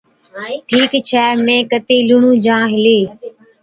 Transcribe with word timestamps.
ٺيڪ 0.67 0.91
ڇي۔ 1.09 1.23
مين 1.45 1.61
ڪتِي 1.71 1.97
لُڻُون 2.07 2.35
جان 2.45 2.63
ھُلِي. 2.73 2.99